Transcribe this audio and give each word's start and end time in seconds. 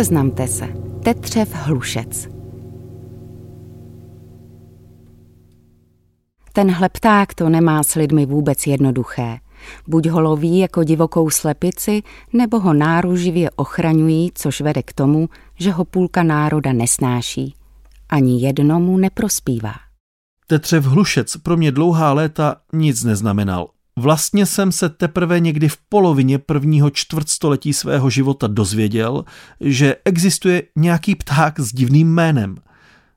Rozeznamte 0.00 0.48
se. 0.48 0.68
Tetřev 1.04 1.54
Hlušec. 1.54 2.28
Tenhle 6.52 6.88
pták 6.88 7.34
to 7.34 7.48
nemá 7.48 7.82
s 7.82 7.94
lidmi 7.94 8.26
vůbec 8.26 8.66
jednoduché. 8.66 9.38
Buď 9.88 10.08
ho 10.08 10.20
loví 10.20 10.58
jako 10.58 10.84
divokou 10.84 11.30
slepici, 11.30 12.02
nebo 12.32 12.60
ho 12.60 12.72
náruživě 12.72 13.50
ochraňují, 13.50 14.30
což 14.34 14.60
vede 14.60 14.82
k 14.82 14.92
tomu, 14.92 15.28
že 15.58 15.70
ho 15.70 15.84
půlka 15.84 16.22
národa 16.22 16.72
nesnáší. 16.72 17.54
Ani 18.08 18.42
jednomu 18.46 18.98
neprospívá. 18.98 19.74
Tetřev 20.46 20.84
Hlušec 20.84 21.36
pro 21.36 21.56
mě 21.56 21.72
dlouhá 21.72 22.12
léta 22.12 22.56
nic 22.72 23.04
neznamenal. 23.04 23.68
Vlastně 24.00 24.46
jsem 24.46 24.72
se 24.72 24.88
teprve 24.88 25.40
někdy 25.40 25.68
v 25.68 25.76
polovině 25.88 26.38
prvního 26.38 26.90
čtvrtstoletí 26.90 27.72
svého 27.72 28.10
života 28.10 28.46
dozvěděl, 28.46 29.24
že 29.60 29.96
existuje 30.04 30.62
nějaký 30.76 31.14
pták 31.14 31.60
s 31.60 31.72
divným 31.72 32.14
jménem. 32.14 32.56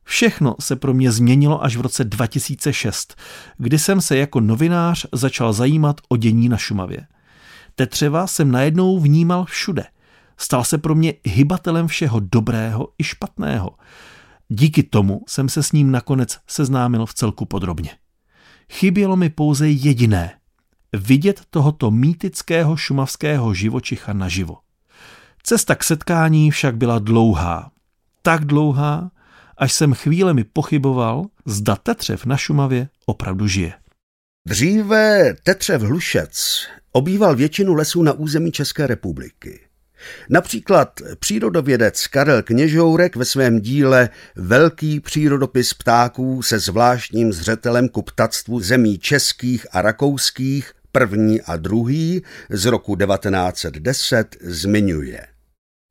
Všechno 0.03 0.55
se 0.59 0.75
pro 0.75 0.93
mě 0.93 1.11
změnilo 1.11 1.63
až 1.63 1.75
v 1.75 1.81
roce 1.81 2.03
2006, 2.03 3.15
kdy 3.57 3.79
jsem 3.79 4.01
se 4.01 4.17
jako 4.17 4.39
novinář 4.39 5.05
začal 5.13 5.53
zajímat 5.53 6.01
o 6.09 6.17
dění 6.17 6.49
na 6.49 6.57
Šumavě. 6.57 7.07
Tetřeva 7.75 8.27
jsem 8.27 8.51
najednou 8.51 8.99
vnímal 8.99 9.45
všude. 9.45 9.83
Stal 10.37 10.63
se 10.63 10.77
pro 10.77 10.95
mě 10.95 11.13
hybatelem 11.25 11.87
všeho 11.87 12.19
dobrého 12.19 12.87
i 12.99 13.03
špatného. 13.03 13.71
Díky 14.49 14.83
tomu 14.83 15.21
jsem 15.27 15.49
se 15.49 15.63
s 15.63 15.71
ním 15.71 15.91
nakonec 15.91 16.37
seznámil 16.47 17.05
v 17.05 17.13
celku 17.13 17.45
podrobně. 17.45 17.89
Chybělo 18.71 19.15
mi 19.15 19.29
pouze 19.29 19.69
jediné– 19.69 20.33
vidět 20.93 21.41
tohoto 21.49 21.91
mýtického 21.91 22.77
šumavského 22.77 23.53
živočicha 23.53 24.13
naživo. 24.13 24.57
Cesta 25.43 25.75
k 25.75 25.83
setkání 25.83 26.51
však 26.51 26.77
byla 26.77 26.99
dlouhá. 26.99 27.71
Tak 28.21 28.45
dlouhá, 28.45 29.11
až 29.57 29.73
jsem 29.73 29.93
chvílemi 29.93 30.43
pochyboval, 30.43 31.25
zda 31.45 31.75
tetřev 31.75 32.25
na 32.25 32.37
Šumavě 32.37 32.89
opravdu 33.05 33.47
žije. 33.47 33.73
Dříve 34.47 35.33
tetřev 35.43 35.81
hlušec 35.81 36.65
obýval 36.91 37.35
většinu 37.35 37.73
lesů 37.73 38.03
na 38.03 38.13
území 38.13 38.51
České 38.51 38.87
republiky. 38.87 39.59
Například 40.29 40.99
přírodovědec 41.19 42.07
Karel 42.07 42.43
Kněžourek 42.43 43.15
ve 43.15 43.25
svém 43.25 43.59
díle 43.59 44.09
Velký 44.35 44.99
přírodopis 44.99 45.73
ptáků 45.73 46.41
se 46.41 46.59
zvláštním 46.59 47.33
zřetelem 47.33 47.89
ku 47.89 48.01
ptactvu 48.01 48.59
zemí 48.59 48.97
českých 48.97 49.67
a 49.71 49.81
rakouských 49.81 50.73
první 50.97 51.41
a 51.41 51.57
druhý 51.57 52.21
z 52.49 52.65
roku 52.65 52.95
1910 52.95 54.37
zmiňuje. 54.41 55.27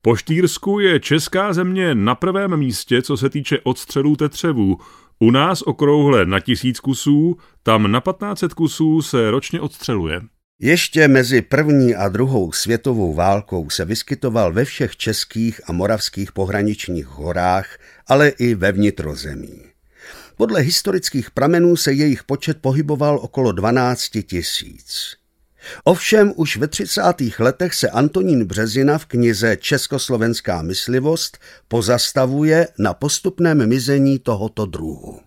Po 0.03 0.17
Štýrsku 0.17 0.81
je 0.81 1.01
česká 1.01 1.53
země 1.53 1.95
na 1.95 2.15
prvém 2.15 2.57
místě, 2.57 3.03
co 3.03 3.17
se 3.17 3.31
týče 3.31 3.59
odstřelů 3.63 4.17
tetřevů. 4.17 4.79
U 5.19 5.31
nás 5.31 5.63
okrouhle 5.63 6.27
na 6.27 6.41
tisíc 6.41 6.81
kusů, 6.81 7.37
tam 7.63 7.93
na 7.93 8.01
1500 8.01 8.55
kusů 8.55 9.03
se 9.03 9.31
ročně 9.31 9.61
odstřeluje. 9.61 10.21
Ještě 10.61 11.09
mezi 11.09 11.43
první 11.43 11.95
a 11.95 12.09
druhou 12.09 12.53
světovou 12.53 13.15
válkou 13.15 13.71
se 13.71 13.85
vyskytoval 13.85 14.53
ve 14.53 14.65
všech 14.65 14.97
českých 14.97 15.61
a 15.67 15.73
moravských 15.73 16.33
pohraničních 16.33 17.07
horách, 17.07 17.79
ale 18.07 18.29
i 18.29 18.55
ve 18.55 18.73
vnitrozemí. 18.73 19.72
Podle 20.43 20.61
historických 20.61 21.31
pramenů 21.31 21.77
se 21.77 21.93
jejich 21.93 22.25
počet 22.25 22.59
pohyboval 22.61 23.19
okolo 23.19 23.53
12 23.53 24.09
tisíc. 24.27 25.17
Ovšem 25.85 26.33
už 26.37 26.57
ve 26.57 26.69
30. 26.69 27.01
letech 27.39 27.75
se 27.75 27.91
Antonín 27.91 28.45
Březina 28.45 28.99
v 28.99 29.07
knize 29.07 29.57
Československá 29.57 30.63
myslivost 30.63 31.39
pozastavuje 31.69 32.69
na 32.79 32.95
postupném 32.95 33.69
mizení 33.69 34.19
tohoto 34.19 34.67
druhu. 34.67 35.21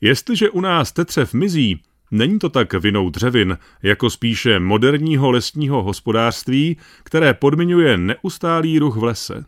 Jestliže 0.00 0.50
u 0.50 0.60
nás 0.60 0.92
tetřev 0.92 1.34
mizí, 1.34 1.82
není 2.10 2.38
to 2.38 2.48
tak 2.48 2.74
vinou 2.74 3.10
dřevin, 3.10 3.58
jako 3.82 4.10
spíše 4.10 4.58
moderního 4.58 5.30
lesního 5.30 5.82
hospodářství, 5.82 6.76
které 7.02 7.34
podmiňuje 7.34 7.96
neustálý 7.96 8.78
ruch 8.78 8.96
v 8.96 9.02
lese. 9.02 9.44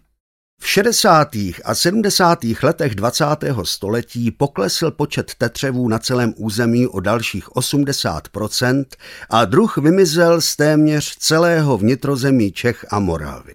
V 0.62 0.68
60. 0.68 1.34
a 1.64 1.74
70. 1.74 2.38
letech 2.62 2.94
20. 2.94 3.24
století 3.62 4.30
poklesl 4.30 4.90
počet 4.90 5.34
tetřevů 5.34 5.88
na 5.88 5.98
celém 5.98 6.34
území 6.36 6.86
o 6.86 7.00
dalších 7.00 7.48
80% 7.48 8.84
a 9.30 9.44
druh 9.44 9.78
vymizel 9.78 10.40
z 10.40 10.56
téměř 10.56 11.16
celého 11.18 11.78
vnitrozemí 11.78 12.52
Čech 12.52 12.86
a 12.90 12.98
Moravy. 12.98 13.54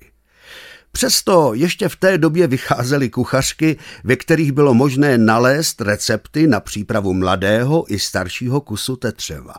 Přesto 0.91 1.53
ještě 1.53 1.89
v 1.89 1.95
té 1.95 2.17
době 2.17 2.47
vycházely 2.47 3.09
kuchařky, 3.09 3.77
ve 4.03 4.15
kterých 4.15 4.51
bylo 4.51 4.73
možné 4.73 5.17
nalézt 5.17 5.81
recepty 5.81 6.47
na 6.47 6.59
přípravu 6.59 7.13
mladého 7.13 7.93
i 7.93 7.99
staršího 7.99 8.61
kusu 8.61 8.95
tetřeva. 8.95 9.55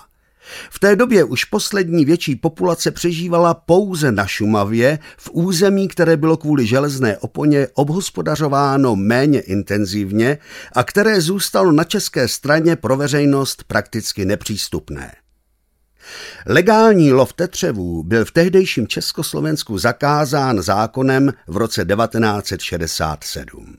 V 0.71 0.79
té 0.79 0.97
době 0.97 1.25
už 1.25 1.45
poslední 1.45 2.05
větší 2.05 2.37
populace 2.37 2.91
přežívala 2.91 3.55
pouze 3.55 4.12
na 4.12 4.27
Šumavě, 4.27 4.99
v 5.17 5.31
území, 5.33 5.89
které 5.89 6.17
bylo 6.17 6.37
kvůli 6.37 6.67
železné 6.67 7.19
oponě 7.19 7.69
obhospodařováno 7.75 8.97
méně 8.97 9.41
intenzivně 9.41 10.39
a 10.73 10.84
které 10.84 11.21
zůstalo 11.21 11.73
na 11.73 11.84
české 11.84 12.29
straně 12.29 12.77
pro 12.77 12.97
veřejnost 12.97 13.65
prakticky 13.65 14.25
nepřístupné. 14.25 15.12
Legální 16.47 17.13
lov 17.13 17.33
tetřevů 17.33 18.03
byl 18.03 18.25
v 18.25 18.31
tehdejším 18.31 18.87
Československu 18.87 19.78
zakázán 19.78 20.63
zákonem 20.63 21.33
v 21.47 21.57
roce 21.57 21.84
1967. 21.84 23.77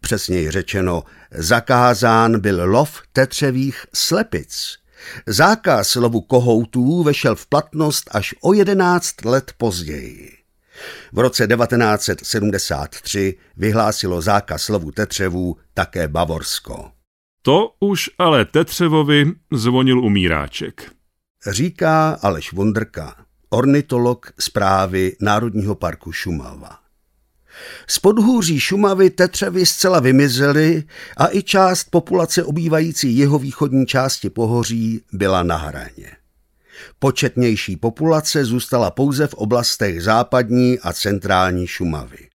Přesněji 0.00 0.50
řečeno, 0.50 1.02
zakázán 1.30 2.40
byl 2.40 2.64
lov 2.64 3.02
tetřevých 3.12 3.86
slepic– 3.94 4.76
Zákaz 5.26 5.94
lovu 5.94 6.20
kohoutů 6.20 7.02
vešel 7.02 7.36
v 7.36 7.46
platnost 7.46 8.10
až 8.10 8.34
o 8.40 8.52
11 8.52 9.24
let 9.24 9.52
později. 9.56 10.32
V 11.12 11.18
roce 11.18 11.46
1973 11.46 13.34
vyhlásilo 13.56 14.22
zákaz 14.22 14.68
lovu 14.68 14.92
tetřevů 14.92 15.56
také 15.74 16.08
Bavorsko. 16.08 16.90
To 17.42 17.74
už 17.80 18.10
ale 18.18 18.44
tetřevovi 18.44 19.32
zvonil 19.52 20.00
umíráček. 20.00 20.92
Říká 21.46 22.18
Aleš 22.22 22.52
Vondrka, 22.52 23.16
ornitolog 23.50 24.32
zprávy 24.40 25.16
Národního 25.20 25.74
parku 25.74 26.12
Šumava. 26.12 26.87
Z 27.86 27.98
podhůří 27.98 28.60
Šumavy 28.60 29.10
tetřevy 29.10 29.66
zcela 29.66 30.00
vymizely 30.00 30.84
a 31.16 31.28
i 31.30 31.42
část 31.42 31.84
populace 31.90 32.44
obývající 32.44 33.18
jeho 33.18 33.38
východní 33.38 33.86
části 33.86 34.30
pohoří 34.30 35.00
byla 35.12 35.42
na 35.42 35.56
hraně. 35.56 36.16
Početnější 36.98 37.76
populace 37.76 38.44
zůstala 38.44 38.90
pouze 38.90 39.26
v 39.26 39.34
oblastech 39.34 40.02
západní 40.02 40.78
a 40.78 40.92
centrální 40.92 41.66
Šumavy. 41.66 42.28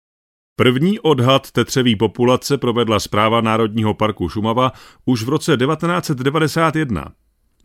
První 0.56 1.00
odhad 1.00 1.52
tetřeví 1.52 1.96
populace 1.96 2.58
provedla 2.58 3.00
zpráva 3.00 3.42
Národního 3.42 3.94
parku 3.94 4.30
Šumava 4.30 4.72
už 5.06 5.24
v 5.24 5.30
roce 5.30 5.58
1991. 5.58 7.12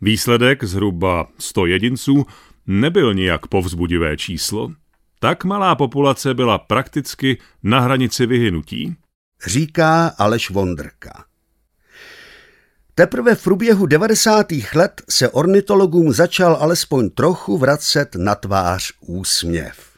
Výsledek 0.01 0.63
zhruba 0.63 1.27
100 1.39 1.65
jedinců 1.65 2.25
nebyl 2.67 3.13
nijak 3.13 3.47
povzbudivé 3.47 4.17
číslo. 4.17 4.71
Tak 5.19 5.43
malá 5.43 5.75
populace 5.75 6.33
byla 6.33 6.57
prakticky 6.57 7.37
na 7.63 7.79
hranici 7.79 8.25
vyhynutí. 8.25 8.95
Říká 9.45 10.07
Aleš 10.07 10.49
Vondrka. 10.49 11.25
Teprve 12.95 13.35
v 13.35 13.43
průběhu 13.43 13.85
90. 13.85 14.47
let 14.75 15.01
se 15.09 15.29
ornitologům 15.29 16.11
začal 16.11 16.55
alespoň 16.55 17.09
trochu 17.09 17.57
vracet 17.57 18.15
na 18.15 18.35
tvář 18.35 18.91
úsměv. 19.01 19.89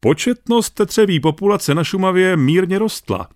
Početnost 0.00 0.70
tetřeví 0.70 1.20
populace 1.20 1.74
na 1.74 1.84
Šumavě 1.84 2.36
mírně 2.36 2.78
rostla. 2.78 3.28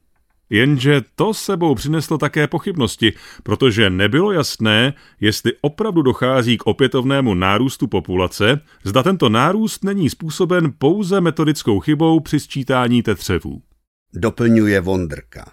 Jenže 0.52 1.00
to 1.14 1.34
sebou 1.34 1.75
přineslo 1.75 2.19
také 2.19 2.46
pochybnosti, 2.46 3.12
protože 3.43 3.90
nebylo 3.90 4.32
jasné, 4.32 4.94
jestli 5.20 5.52
opravdu 5.60 6.02
dochází 6.02 6.58
k 6.58 6.66
opětovnému 6.66 7.34
nárůstu 7.34 7.87
populace, 7.87 8.60
zda 8.84 9.02
tento 9.02 9.28
nárůst 9.28 9.84
není 9.84 10.10
způsoben 10.10 10.72
pouze 10.78 11.20
metodickou 11.20 11.81
chybou 11.81 12.20
při 12.20 12.40
sčítání 12.40 13.02
tetřevů. 13.02 13.62
Doplňuje 14.14 14.81
Vondrka. 14.81 15.52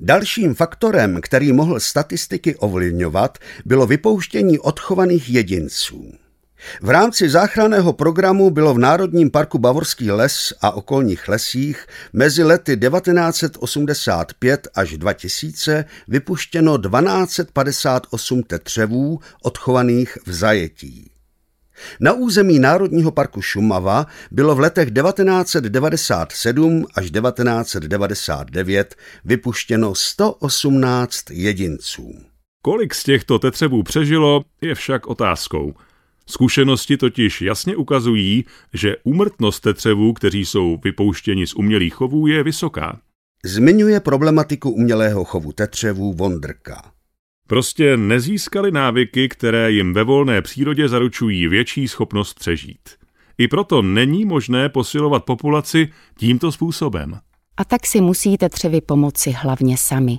Dalším 0.00 0.54
faktorem, 0.54 1.20
který 1.20 1.52
mohl 1.52 1.80
statistiky 1.80 2.56
ovlivňovat, 2.56 3.38
bylo 3.64 3.86
vypouštění 3.86 4.58
odchovaných 4.58 5.30
jedinců. 5.30 6.12
V 6.82 6.90
rámci 6.90 7.28
záchranného 7.28 7.92
programu 7.92 8.50
bylo 8.50 8.74
v 8.74 8.78
Národním 8.78 9.30
parku 9.30 9.58
Bavorský 9.58 10.10
les 10.10 10.52
a 10.60 10.70
okolních 10.70 11.28
lesích 11.28 11.86
mezi 12.12 12.42
lety 12.42 12.76
1985 12.76 14.68
až 14.74 14.98
2000 14.98 15.84
vypuštěno 16.08 16.78
1258 16.78 18.42
tetřevů 18.42 19.20
odchovaných 19.42 20.18
v 20.26 20.32
zajetí. 20.32 21.10
Na 22.00 22.12
území 22.12 22.58
Národního 22.58 23.10
parku 23.10 23.42
Šumava 23.42 24.06
bylo 24.30 24.54
v 24.54 24.60
letech 24.60 24.90
1997 24.90 26.86
až 26.94 27.10
1999 27.10 28.94
vypuštěno 29.24 29.94
118 29.94 31.30
jedinců. 31.30 32.14
Kolik 32.62 32.94
z 32.94 33.04
těchto 33.04 33.38
tetřevů 33.38 33.82
přežilo, 33.82 34.42
je 34.60 34.74
však 34.74 35.06
otázkou. 35.06 35.74
Zkušenosti 36.30 36.96
totiž 36.96 37.42
jasně 37.42 37.76
ukazují, 37.76 38.44
že 38.74 38.96
úmrtnost 39.04 39.60
tetřevů, 39.60 40.12
kteří 40.12 40.44
jsou 40.44 40.78
vypouštěni 40.84 41.46
z 41.46 41.54
umělých 41.54 41.94
chovů, 41.94 42.26
je 42.26 42.42
vysoká. 42.42 43.00
Zmiňuje 43.44 44.00
problematiku 44.00 44.70
umělého 44.70 45.24
chovu 45.24 45.52
tetřevů 45.52 46.12
Vondrka. 46.12 46.92
Prostě 47.46 47.96
nezískali 47.96 48.70
návyky, 48.70 49.28
které 49.28 49.70
jim 49.70 49.94
ve 49.94 50.04
volné 50.04 50.42
přírodě 50.42 50.88
zaručují 50.88 51.48
větší 51.48 51.88
schopnost 51.88 52.34
přežít. 52.34 52.88
I 53.38 53.48
proto 53.48 53.82
není 53.82 54.24
možné 54.24 54.68
posilovat 54.68 55.24
populaci 55.24 55.88
tímto 56.18 56.52
způsobem. 56.52 57.18
A 57.56 57.64
tak 57.64 57.86
si 57.86 58.00
musíte 58.00 58.48
třevy 58.48 58.80
pomoci 58.80 59.30
hlavně 59.30 59.76
sami. 59.76 60.18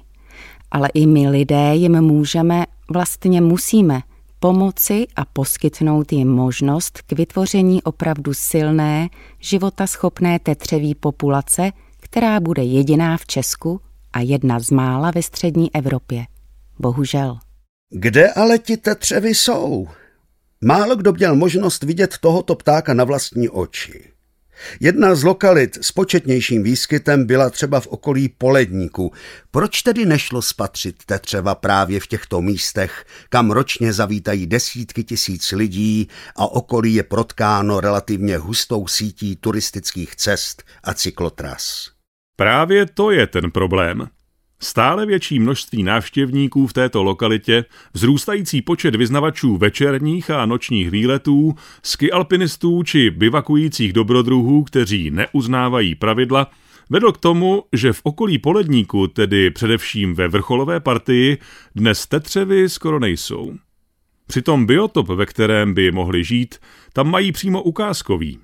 Ale 0.71 0.89
i 0.93 1.07
my 1.07 1.29
lidé 1.29 1.75
jim 1.75 2.01
můžeme, 2.01 2.65
vlastně 2.93 3.41
musíme, 3.41 4.01
pomoci 4.41 5.07
a 5.15 5.25
poskytnout 5.25 6.13
jim 6.13 6.27
možnost 6.27 7.01
k 7.01 7.11
vytvoření 7.11 7.83
opravdu 7.83 8.33
silné, 8.33 9.09
životaschopné 9.39 10.39
tetřeví 10.39 10.95
populace, 10.95 11.71
která 11.99 12.39
bude 12.39 12.63
jediná 12.63 13.17
v 13.17 13.25
Česku 13.25 13.81
a 14.13 14.19
jedna 14.19 14.59
z 14.59 14.71
mála 14.71 15.11
ve 15.11 15.23
střední 15.23 15.75
Evropě. 15.75 16.25
Bohužel. 16.79 17.37
Kde 17.89 18.33
ale 18.33 18.59
ti 18.59 18.77
tetřevy 18.77 19.29
jsou? 19.29 19.87
Málo 20.61 20.95
kdo 20.95 21.11
měl 21.13 21.35
možnost 21.35 21.83
vidět 21.83 22.15
tohoto 22.21 22.55
ptáka 22.55 22.93
na 22.93 23.03
vlastní 23.03 23.49
oči. 23.49 24.10
Jedna 24.79 25.15
z 25.15 25.23
lokalit 25.23 25.77
s 25.81 25.91
početnějším 25.91 26.63
výskytem 26.63 27.25
byla 27.25 27.49
třeba 27.49 27.79
v 27.79 27.87
okolí 27.87 28.29
Poledníku. 28.29 29.11
Proč 29.51 29.81
tedy 29.81 30.05
nešlo 30.05 30.41
spatřit 30.41 30.95
tetřeva 31.05 31.55
právě 31.55 31.99
v 31.99 32.07
těchto 32.07 32.41
místech, 32.41 33.05
kam 33.29 33.51
ročně 33.51 33.93
zavítají 33.93 34.47
desítky 34.47 35.03
tisíc 35.03 35.51
lidí 35.51 36.07
a 36.35 36.47
okolí 36.47 36.93
je 36.93 37.03
protkáno 37.03 37.79
relativně 37.79 38.37
hustou 38.37 38.87
sítí 38.87 39.35
turistických 39.35 40.15
cest 40.15 40.63
a 40.83 40.93
cyklotras? 40.93 41.89
Právě 42.35 42.85
to 42.85 43.11
je 43.11 43.27
ten 43.27 43.51
problém. 43.51 44.07
Stále 44.63 45.05
větší 45.05 45.39
množství 45.39 45.83
návštěvníků 45.83 46.67
v 46.67 46.73
této 46.73 47.03
lokalitě, 47.03 47.65
vzrůstající 47.93 48.61
počet 48.61 48.95
vyznavačů 48.95 49.57
večerních 49.57 50.29
a 50.29 50.45
nočních 50.45 50.91
výletů, 50.91 51.55
skialpinistů 51.83 52.83
či 52.83 53.09
bivakujících 53.09 53.93
dobrodruhů, 53.93 54.63
kteří 54.63 55.11
neuznávají 55.11 55.95
pravidla, 55.95 56.51
vedl 56.89 57.11
k 57.11 57.17
tomu, 57.17 57.63
že 57.73 57.93
v 57.93 58.01
okolí 58.03 58.37
poledníku, 58.37 59.07
tedy 59.07 59.51
především 59.51 60.13
ve 60.13 60.27
vrcholové 60.27 60.79
partii, 60.79 61.37
dnes 61.75 62.07
tetřevy 62.07 62.69
skoro 62.69 62.99
nejsou. 62.99 63.53
Přitom 64.27 64.65
biotop, 64.65 65.07
ve 65.07 65.25
kterém 65.25 65.73
by 65.73 65.91
mohli 65.91 66.23
žít, 66.23 66.55
tam 66.93 67.11
mají 67.11 67.31
přímo 67.31 67.63
ukázkový. 67.63 68.39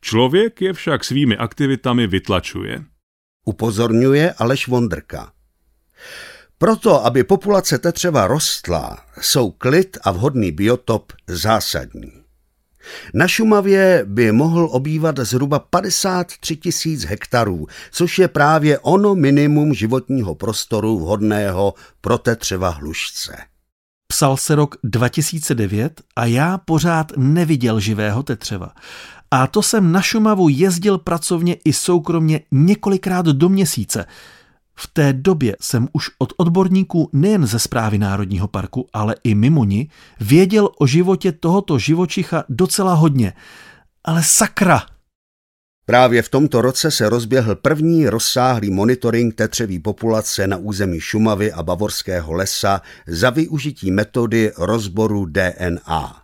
Člověk 0.00 0.60
je 0.60 0.72
však 0.72 1.04
svými 1.04 1.36
aktivitami 1.36 2.06
vytlačuje. 2.06 2.84
Upozorňuje 3.46 4.32
Aleš 4.32 4.68
Vondrka. 4.68 5.32
Proto, 6.62 7.06
aby 7.06 7.24
populace 7.24 7.78
tetřeva 7.78 8.26
rostla, 8.26 8.98
jsou 9.20 9.50
klid 9.50 9.98
a 10.02 10.10
vhodný 10.10 10.52
biotop 10.52 11.12
zásadní. 11.26 12.12
Na 13.14 13.28
Šumavě 13.28 14.02
by 14.06 14.32
mohl 14.32 14.68
obývat 14.72 15.18
zhruba 15.18 15.58
53 15.58 16.56
tisíc 16.56 17.04
hektarů, 17.04 17.66
což 17.92 18.18
je 18.18 18.28
právě 18.28 18.78
ono 18.78 19.14
minimum 19.14 19.74
životního 19.74 20.34
prostoru 20.34 20.98
vhodného 20.98 21.74
pro 22.00 22.18
tetřeva 22.18 22.68
hlušce. 22.68 23.36
Psal 24.08 24.36
se 24.36 24.54
rok 24.54 24.76
2009 24.84 26.00
a 26.16 26.24
já 26.24 26.58
pořád 26.58 27.12
neviděl 27.16 27.80
živého 27.80 28.22
tetřeva. 28.22 28.72
A 29.30 29.46
to 29.46 29.62
jsem 29.62 29.92
na 29.92 30.02
Šumavu 30.02 30.48
jezdil 30.48 30.98
pracovně 30.98 31.56
i 31.64 31.72
soukromně 31.72 32.40
několikrát 32.52 33.26
do 33.26 33.48
měsíce– 33.48 34.06
v 34.74 34.86
té 34.92 35.12
době 35.12 35.56
jsem 35.60 35.88
už 35.92 36.10
od 36.18 36.32
odborníků 36.36 37.10
nejen 37.12 37.46
ze 37.46 37.58
zprávy 37.58 37.98
Národního 37.98 38.48
parku, 38.48 38.88
ale 38.92 39.14
i 39.24 39.34
mimo 39.34 39.64
ní 39.64 39.90
věděl 40.20 40.68
o 40.78 40.86
životě 40.86 41.32
tohoto 41.32 41.78
živočicha 41.78 42.44
docela 42.48 42.94
hodně. 42.94 43.32
Ale 44.04 44.22
sakra! 44.24 44.82
Právě 45.86 46.22
v 46.22 46.28
tomto 46.28 46.60
roce 46.60 46.90
se 46.90 47.08
rozběhl 47.08 47.56
první 47.56 48.08
rozsáhlý 48.08 48.70
monitoring 48.70 49.34
tetřeví 49.34 49.78
populace 49.78 50.46
na 50.46 50.56
území 50.56 51.00
Šumavy 51.00 51.52
a 51.52 51.62
Bavorského 51.62 52.32
lesa 52.32 52.82
za 53.06 53.30
využití 53.30 53.90
metody 53.90 54.52
rozboru 54.58 55.26
DNA. 55.26 56.22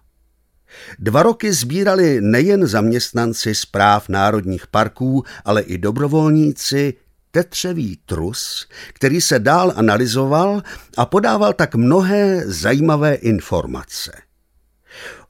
Dva 0.98 1.22
roky 1.22 1.52
sbírali 1.52 2.20
nejen 2.20 2.66
zaměstnanci 2.66 3.54
zpráv 3.54 4.08
národních 4.08 4.66
parků, 4.66 5.24
ale 5.44 5.62
i 5.62 5.78
dobrovolníci, 5.78 6.94
tetřevý 7.36 7.98
trus, 8.06 8.66
který 8.92 9.20
se 9.20 9.38
dál 9.38 9.72
analyzoval 9.76 10.62
a 10.96 11.06
podával 11.06 11.52
tak 11.52 11.74
mnohé 11.74 12.42
zajímavé 12.46 13.14
informace. 13.14 14.12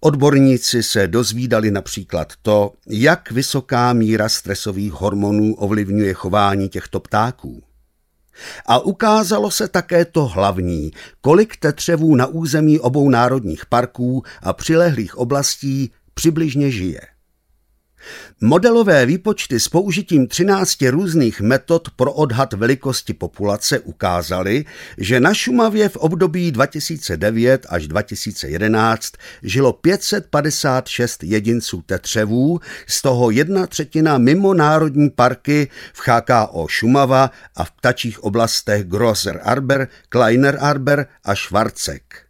Odborníci 0.01 0.83
se 0.83 1.07
dozvídali 1.09 1.71
například 1.71 2.33
to, 2.43 2.73
jak 2.87 3.31
vysoká 3.31 3.93
míra 3.93 4.29
stresových 4.29 4.93
hormonů 4.93 5.55
ovlivňuje 5.55 6.15
chování 6.15 6.69
těchto 6.69 7.01
ptáků. 7.01 7.63
A 8.67 8.79
ukázalo 8.79 9.51
se 9.51 9.69
také 9.69 10.05
to 10.05 10.27
hlavní, 10.27 10.91
kolik 11.21 11.57
tetřevů 11.57 12.17
na 12.17 12.27
území 12.27 12.81
obou 12.81 13.11
národních 13.11 13.67
parků 13.67 14.23
a 14.43 14.53
přilehlých 14.53 15.19
oblastí 15.19 15.91
přibližně 16.15 16.71
žije. 16.71 17.01
Modelové 18.41 19.07
výpočty 19.07 19.61
s 19.61 19.69
použitím 19.69 20.27
13 20.27 20.83
různých 20.83 21.41
metod 21.41 21.89
pro 21.97 22.13
odhad 22.13 22.53
velikosti 22.53 23.15
populace 23.15 23.81
ukázaly, 23.81 24.65
že 24.99 25.21
na 25.21 25.35
Šumavě 25.35 25.89
v 25.89 25.97
období 25.97 26.53
2009 26.53 27.67
až 27.69 27.89
2011 27.89 29.13
žilo 29.43 29.73
556 29.73 31.25
jedinců 31.25 31.83
tetřevů, 31.83 32.61
z 32.87 33.03
toho 33.03 33.31
jedna 33.31 33.67
třetina 33.67 34.19
mimo 34.19 34.55
národní 34.55 35.11
parky 35.11 35.69
v 35.93 36.09
HKO 36.09 36.67
Šumava 36.69 37.31
a 37.57 37.65
v 37.65 37.71
ptačích 37.71 38.25
oblastech 38.25 38.85
Grosser 38.85 39.41
Arber, 39.45 39.89
Kleiner 40.09 40.59
Arber 40.61 41.07
a 41.25 41.35
Schwarzek. 41.35 42.26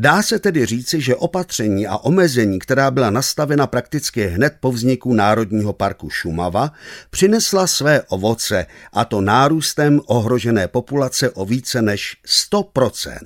Dá 0.00 0.22
se 0.22 0.38
tedy 0.38 0.66
říci, 0.66 1.00
že 1.00 1.16
opatření 1.16 1.86
a 1.86 1.96
omezení, 1.96 2.58
která 2.58 2.90
byla 2.90 3.10
nastavena 3.10 3.66
prakticky 3.66 4.26
hned 4.26 4.54
po 4.60 4.72
vzniku 4.72 5.14
Národního 5.14 5.72
parku 5.72 6.10
Šumava, 6.10 6.72
přinesla 7.10 7.66
své 7.66 8.02
ovoce, 8.02 8.66
a 8.92 9.04
to 9.04 9.20
nárůstem 9.20 10.00
ohrožené 10.06 10.68
populace 10.68 11.30
o 11.30 11.44
více 11.44 11.82
než 11.82 12.16
100%. 12.52 13.18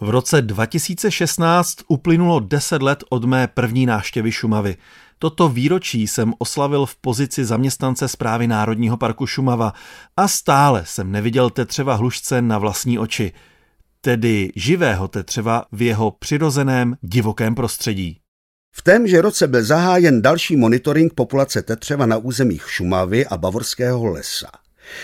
V 0.00 0.08
roce 0.08 0.42
2016 0.42 1.76
uplynulo 1.88 2.40
10 2.40 2.82
let 2.82 3.04
od 3.08 3.24
mé 3.24 3.46
první 3.46 3.86
návštěvy 3.86 4.32
Šumavy. 4.32 4.76
Toto 5.18 5.48
výročí 5.48 6.06
jsem 6.06 6.34
oslavil 6.38 6.86
v 6.86 6.96
pozici 6.96 7.44
zaměstnance 7.44 8.08
zprávy 8.08 8.46
Národního 8.46 8.96
parku 8.96 9.26
Šumava 9.26 9.72
a 10.16 10.28
stále 10.28 10.82
jsem 10.86 11.12
neviděl 11.12 11.50
tetřeva 11.50 11.94
hlušce 11.94 12.42
na 12.42 12.58
vlastní 12.58 12.98
oči– 12.98 13.32
tedy 14.00 14.52
živého 14.56 15.08
tetřeva 15.08 15.64
v 15.72 15.82
jeho 15.82 16.10
přirozeném 16.10 16.96
divokém 17.02 17.54
prostředí. 17.54 18.20
V 18.72 18.82
témže 18.82 19.22
roce 19.22 19.46
byl 19.46 19.64
zahájen 19.64 20.22
další 20.22 20.56
monitoring 20.56 21.14
populace 21.14 21.62
tetřeva 21.62 22.06
na 22.06 22.16
územích 22.16 22.70
Šumavy 22.70 23.26
a 23.26 23.36
Bavorského 23.36 24.06
lesa. 24.06 24.50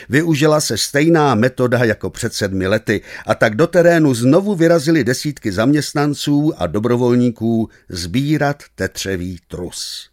Využila 0.08 0.60
se 0.60 0.78
stejná 0.78 1.34
metoda 1.34 1.84
jako 1.84 2.10
před 2.10 2.34
sedmi 2.34 2.66
lety 2.66 3.02
a 3.26 3.34
tak 3.34 3.54
do 3.54 3.66
terénu 3.66 4.14
znovu 4.14 4.54
vyrazili 4.54 5.04
desítky 5.04 5.52
zaměstnanců 5.52 6.52
a 6.56 6.66
dobrovolníků 6.66 7.68
sbírat 7.88 8.62
tetřevý 8.74 9.38
trus. 9.48 10.10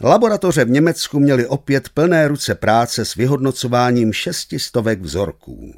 Laboratoře 0.00 0.64
v 0.64 0.70
Německu 0.70 1.20
měly 1.20 1.46
opět 1.46 1.88
plné 1.88 2.28
ruce 2.28 2.54
práce 2.54 3.04
s 3.04 3.14
vyhodnocováním 3.14 4.12
šestistovek 4.12 5.00
vzorků 5.00 5.74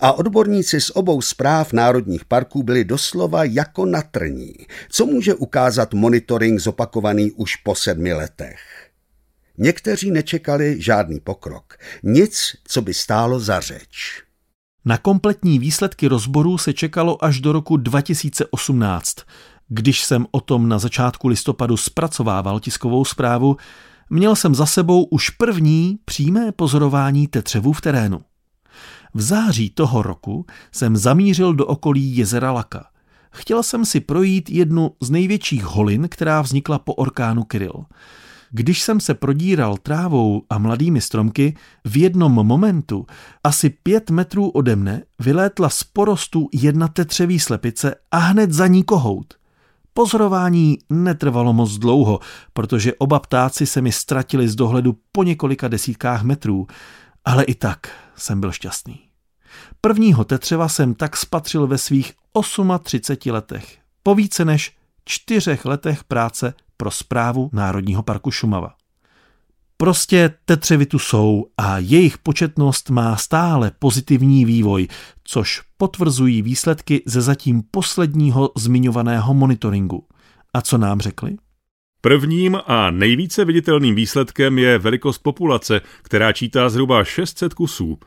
a 0.00 0.12
odborníci 0.12 0.80
z 0.80 0.90
obou 0.90 1.22
zpráv 1.22 1.72
národních 1.72 2.24
parků 2.24 2.62
byli 2.62 2.84
doslova 2.84 3.44
jako 3.44 3.86
na 3.86 4.02
trní, 4.02 4.54
co 4.90 5.06
může 5.06 5.34
ukázat 5.34 5.94
monitoring 5.94 6.60
zopakovaný 6.60 7.32
už 7.32 7.56
po 7.56 7.74
sedmi 7.74 8.12
letech. 8.12 8.90
Někteří 9.58 10.10
nečekali 10.10 10.82
žádný 10.82 11.20
pokrok, 11.20 11.74
nic, 12.02 12.56
co 12.68 12.82
by 12.82 12.94
stálo 12.94 13.40
za 13.40 13.60
řeč. 13.60 14.22
Na 14.84 14.98
kompletní 14.98 15.58
výsledky 15.58 16.06
rozborů 16.06 16.58
se 16.58 16.72
čekalo 16.72 17.24
až 17.24 17.40
do 17.40 17.52
roku 17.52 17.76
2018. 17.76 19.14
Když 19.68 20.04
jsem 20.04 20.26
o 20.30 20.40
tom 20.40 20.68
na 20.68 20.78
začátku 20.78 21.28
listopadu 21.28 21.76
zpracovával 21.76 22.60
tiskovou 22.60 23.04
zprávu, 23.04 23.56
měl 24.10 24.36
jsem 24.36 24.54
za 24.54 24.66
sebou 24.66 25.04
už 25.04 25.30
první 25.30 25.98
přímé 26.04 26.52
pozorování 26.52 27.28
tetřevů 27.28 27.72
v 27.72 27.80
terénu. 27.80 28.20
V 29.14 29.20
září 29.20 29.70
toho 29.70 30.02
roku 30.02 30.46
jsem 30.72 30.96
zamířil 30.96 31.54
do 31.54 31.66
okolí 31.66 32.16
jezera 32.16 32.52
Laka. 32.52 32.86
Chtěl 33.32 33.62
jsem 33.62 33.84
si 33.84 34.00
projít 34.00 34.50
jednu 34.50 34.90
z 35.00 35.10
největších 35.10 35.64
holin, 35.64 36.08
která 36.10 36.42
vznikla 36.42 36.78
po 36.78 36.94
orkánu 36.94 37.44
Kirill. 37.44 37.84
Když 38.50 38.82
jsem 38.82 39.00
se 39.00 39.14
prodíral 39.14 39.76
trávou 39.76 40.42
a 40.50 40.58
mladými 40.58 41.00
stromky, 41.00 41.56
v 41.84 41.96
jednom 41.96 42.32
momentu, 42.32 43.06
asi 43.44 43.70
pět 43.70 44.10
metrů 44.10 44.48
ode 44.48 44.76
mne, 44.76 45.02
vylétla 45.18 45.68
z 45.68 45.84
porostu 45.84 46.48
jedna 46.52 46.88
tetřeví 46.88 47.40
slepice 47.40 47.94
a 48.10 48.18
hned 48.18 48.52
za 48.52 48.66
ní 48.66 48.84
kohout. 48.84 49.34
Pozorování 49.94 50.78
netrvalo 50.90 51.52
moc 51.52 51.78
dlouho, 51.78 52.20
protože 52.52 52.94
oba 52.94 53.18
ptáci 53.18 53.66
se 53.66 53.80
mi 53.80 53.92
ztratili 53.92 54.48
z 54.48 54.54
dohledu 54.54 54.96
po 55.12 55.22
několika 55.22 55.68
desítkách 55.68 56.22
metrů, 56.22 56.66
ale 57.24 57.44
i 57.44 57.54
tak 57.54 57.88
jsem 58.16 58.40
byl 58.40 58.52
šťastný. 58.52 59.03
Prvního 59.84 60.24
tetřeva 60.24 60.68
jsem 60.68 60.94
tak 60.94 61.16
spatřil 61.16 61.66
ve 61.66 61.78
svých 61.78 62.12
38 62.82 63.32
letech, 63.32 63.78
po 64.02 64.14
více 64.14 64.44
než 64.44 64.76
čtyřech 65.04 65.64
letech 65.64 66.04
práce 66.04 66.54
pro 66.76 66.90
zprávu 66.90 67.50
Národního 67.52 68.02
parku 68.02 68.30
Šumava. 68.30 68.74
Prostě 69.76 70.34
tetřevy 70.44 70.86
tu 70.86 70.98
jsou 70.98 71.46
a 71.56 71.78
jejich 71.78 72.18
početnost 72.18 72.90
má 72.90 73.16
stále 73.16 73.72
pozitivní 73.78 74.44
vývoj, 74.44 74.88
což 75.24 75.62
potvrzují 75.76 76.42
výsledky 76.42 77.02
ze 77.06 77.20
zatím 77.20 77.62
posledního 77.70 78.50
zmiňovaného 78.56 79.34
monitoringu. 79.34 80.06
A 80.54 80.60
co 80.60 80.78
nám 80.78 81.00
řekli? 81.00 81.36
Prvním 82.00 82.58
a 82.66 82.90
nejvíce 82.90 83.44
viditelným 83.44 83.94
výsledkem 83.94 84.58
je 84.58 84.78
velikost 84.78 85.18
populace, 85.18 85.80
která 86.02 86.32
čítá 86.32 86.68
zhruba 86.68 87.04
600 87.04 87.54
kusů. 87.54 87.98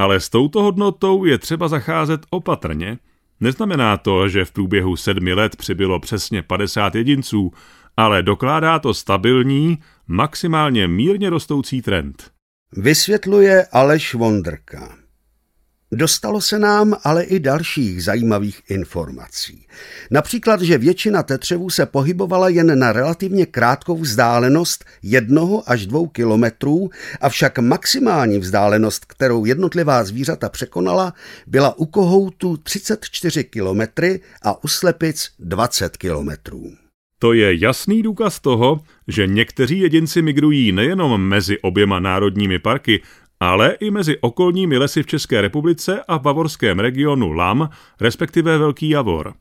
Ale 0.00 0.20
s 0.20 0.28
touto 0.28 0.62
hodnotou 0.62 1.24
je 1.24 1.38
třeba 1.38 1.68
zacházet 1.68 2.20
opatrně. 2.30 2.98
Neznamená 3.40 3.96
to, 3.96 4.28
že 4.28 4.44
v 4.44 4.52
průběhu 4.52 4.96
sedmi 4.96 5.32
let 5.32 5.56
přibylo 5.56 6.00
přesně 6.00 6.42
50 6.42 6.94
jedinců, 6.94 7.52
ale 7.96 8.22
dokládá 8.22 8.78
to 8.78 8.94
stabilní, 8.94 9.78
maximálně 10.06 10.88
mírně 10.88 11.30
rostoucí 11.30 11.82
trend. 11.82 12.30
Vysvětluje 12.76 13.66
Aleš 13.72 14.14
Vondrka. 14.14 14.99
Dostalo 15.92 16.40
se 16.40 16.58
nám 16.58 16.96
ale 17.04 17.24
i 17.24 17.40
dalších 17.40 18.04
zajímavých 18.04 18.62
informací. 18.68 19.66
Například, 20.10 20.60
že 20.62 20.78
většina 20.78 21.22
tetřevů 21.22 21.70
se 21.70 21.86
pohybovala 21.86 22.48
jen 22.48 22.78
na 22.78 22.92
relativně 22.92 23.46
krátkou 23.46 23.96
vzdálenost 23.96 24.84
jednoho 25.02 25.70
až 25.70 25.86
dvou 25.86 26.06
kilometrů, 26.06 26.90
avšak 27.20 27.58
maximální 27.58 28.38
vzdálenost, 28.38 29.04
kterou 29.04 29.44
jednotlivá 29.44 30.04
zvířata 30.04 30.48
překonala, 30.48 31.14
byla 31.46 31.78
u 31.78 31.86
kohoutu 31.86 32.56
34 32.56 33.44
kilometry 33.44 34.20
a 34.42 34.64
u 34.64 34.68
slepic 34.68 35.28
20 35.38 35.96
kilometrů. 35.96 36.72
To 37.22 37.32
je 37.32 37.60
jasný 37.60 38.02
důkaz 38.02 38.40
toho, 38.40 38.80
že 39.08 39.26
někteří 39.26 39.78
jedinci 39.78 40.22
migrují 40.22 40.72
nejenom 40.72 41.20
mezi 41.28 41.58
oběma 41.58 42.00
národními 42.00 42.58
parky, 42.58 43.02
ale 43.40 43.76
i 43.80 43.90
mezi 43.90 44.18
okolními 44.20 44.78
lesy 44.78 45.02
v 45.02 45.06
České 45.06 45.40
republice 45.40 46.02
a 46.08 46.16
v 46.16 46.22
bavorském 46.22 46.78
regionu 46.78 47.32
Lam, 47.32 47.70
respektive 48.00 48.58
Velký 48.58 48.88
Javor. 48.88 49.34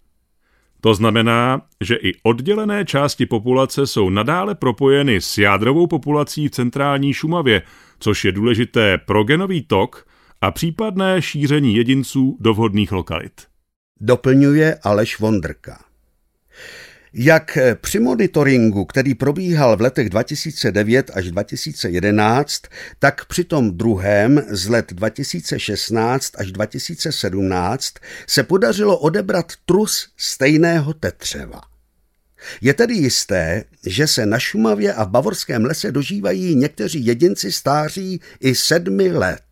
To 0.82 0.94
znamená, 0.94 1.62
že 1.82 1.96
i 1.96 2.14
oddělené 2.24 2.86
části 2.86 3.26
populace 3.26 3.88
jsou 3.88 4.10
nadále 4.10 4.56
propojeny 4.56 5.22
s 5.22 5.38
jádrovou 5.38 5.88
populací 5.88 6.48
v 6.48 6.52
centrální 6.52 7.14
Šumavě, 7.14 7.62
což 8.00 8.26
je 8.26 8.32
důležité 8.32 8.98
pro 8.98 9.24
genový 9.24 9.62
tok 9.62 10.08
a 10.42 10.52
případné 10.52 11.22
šíření 11.22 11.76
jedinců 11.76 12.38
do 12.40 12.54
vhodných 12.54 12.92
lokalit. 12.92 13.42
Doplňuje 14.02 14.80
Aleš 14.84 15.20
Vondrka. 15.20 15.89
Jak 17.14 17.58
při 17.82 18.00
monitoringu, 18.00 18.86
který 18.86 19.16
probíhal 19.16 19.78
v 19.78 19.82
letech 19.82 20.10
2009 20.10 21.12
až 21.14 21.32
2011, 21.32 22.62
tak 23.00 23.26
při 23.26 23.44
tom 23.44 23.78
druhém 23.78 24.46
z 24.50 24.68
let 24.68 24.94
2016 24.94 26.32
až 26.38 26.52
2017 26.52 27.94
se 28.28 28.44
podařilo 28.44 28.98
odebrat 28.98 29.54
trus 29.66 30.10
stejného 30.18 30.94
tetřeva. 30.94 31.62
Je 32.62 32.74
tedy 32.74 32.94
jisté, 32.94 33.64
že 33.86 34.08
se 34.08 34.26
na 34.26 34.40
Šumavě 34.40 34.94
a 34.94 35.04
v 35.04 35.10
Bavorském 35.10 35.66
lese 35.66 35.92
dožívají 35.92 36.56
někteří 36.56 37.06
jedinci 37.06 37.52
stáří 37.52 38.22
i 38.40 38.56
sedmi 38.56 39.12
let. 39.12 39.49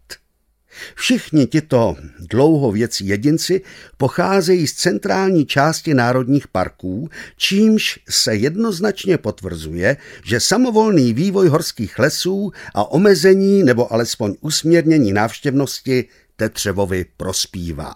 Všichni 0.96 1.48
tito 1.48 1.96
dlouhověcí 2.20 3.08
jedinci 3.08 3.62
pocházejí 3.98 4.68
z 4.68 4.74
centrální 4.74 5.46
části 5.46 5.94
národních 5.94 6.48
parků, 6.48 7.10
čímž 7.38 8.00
se 8.10 8.36
jednoznačně 8.36 9.18
potvrzuje, 9.18 9.98
že 10.24 10.40
samovolný 10.40 11.14
vývoj 11.14 11.48
horských 11.48 12.00
lesů 12.00 12.52
a 12.74 12.92
omezení 12.92 13.64
nebo 13.64 13.94
alespoň 13.94 14.36
usměrnění 14.42 15.14
návštěvnosti 15.14 16.06
Tetřevovi 16.36 17.06
prospívá. 17.18 17.94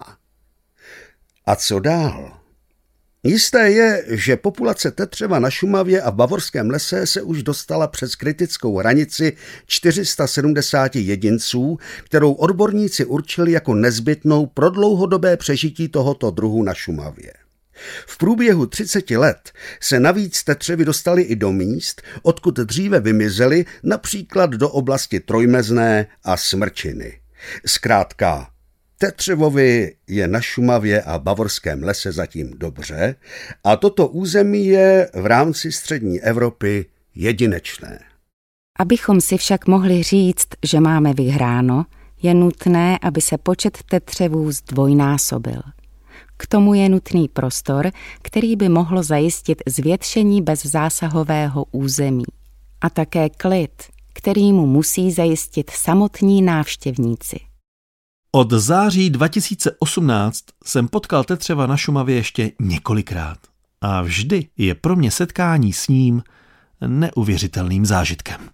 A 1.46 1.56
co 1.56 1.80
dál? 1.80 2.41
Jisté 3.24 3.72
je, 3.72 4.06
že 4.08 4.38
populace 4.38 4.92
tetřeva 4.92 5.40
na 5.40 5.50
Šumavě 5.50 6.02
a 6.02 6.10
v 6.10 6.16
Bavorském 6.16 6.70
lese 6.70 7.08
se 7.08 7.22
už 7.22 7.44
dostala 7.44 7.88
přes 7.88 8.16
kritickou 8.16 8.78
hranici 8.78 9.38
470 9.66 10.96
jedinců, 10.96 11.78
kterou 12.04 12.34
odborníci 12.34 13.06
určili 13.06 13.52
jako 13.52 13.74
nezbytnou 13.74 14.46
pro 14.46 14.70
dlouhodobé 14.70 15.38
přežití 15.38 15.88
tohoto 15.88 16.32
druhu 16.32 16.64
na 16.64 16.74
Šumavě. 16.74 17.34
V 18.08 18.18
průběhu 18.18 18.66
30 18.66 19.12
let 19.12 19.52
se 19.82 20.00
navíc 20.00 20.44
tetřevy 20.44 20.86
dostali 20.86 21.22
i 21.22 21.36
do 21.36 21.52
míst, 21.52 22.02
odkud 22.22 22.56
dříve 22.56 23.00
vymizely, 23.00 23.66
například 23.84 24.50
do 24.50 24.70
oblasti 24.70 25.20
Trojmezné 25.20 26.08
a 26.24 26.38
Smrčiny. 26.38 27.20
Zkrátka, 27.66 28.51
Tetřevovi 29.02 29.96
je 30.08 30.28
na 30.28 30.42
Šumavě 30.42 31.02
a 31.02 31.20
Bavorském 31.20 31.84
lese 31.84 32.12
zatím 32.12 32.54
dobře 32.58 33.16
a 33.64 33.76
toto 33.76 34.08
území 34.08 34.66
je 34.66 35.10
v 35.14 35.26
rámci 35.26 35.72
střední 35.72 36.22
Evropy 36.22 36.86
jedinečné. 37.16 38.00
Abychom 38.80 39.22
si 39.22 39.38
však 39.38 39.68
mohli 39.68 40.04
říct, 40.04 40.48
že 40.66 40.80
máme 40.80 41.14
vyhráno, 41.14 41.86
je 42.22 42.34
nutné, 42.34 43.00
aby 43.02 43.22
se 43.22 43.38
počet 43.38 43.78
tetřevů 43.90 44.52
zdvojnásobil. 44.52 45.62
K 46.38 46.48
tomu 46.48 46.74
je 46.74 46.90
nutný 46.90 47.28
prostor, 47.28 47.92
který 48.22 48.56
by 48.56 48.70
mohl 48.70 49.04
zajistit 49.04 49.62
zvětšení 49.68 50.42
bezzásahového 50.42 51.66
území. 51.72 52.26
A 52.82 52.90
také 52.90 53.30
klid, 53.30 53.84
který 54.14 54.54
mu 54.54 54.66
musí 54.66 55.12
zajistit 55.12 55.70
samotní 55.70 56.42
návštěvníci. 56.42 57.51
Od 58.36 58.52
září 58.52 59.10
2018 59.10 60.44
jsem 60.66 60.88
potkal 60.88 61.24
Tetřeva 61.24 61.68
na 61.68 61.78
Šumavě 61.78 62.16
ještě 62.16 62.52
několikrát 62.60 63.38
a 63.82 64.02
vždy 64.02 64.48
je 64.58 64.76
pro 64.76 64.96
mě 64.96 65.12
setkání 65.12 65.74
s 65.74 65.88
ním 65.88 66.24
neuvěřitelným 66.88 67.86
zážitkem. 67.86 68.50